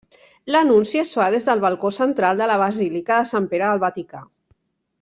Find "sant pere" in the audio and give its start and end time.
3.33-3.69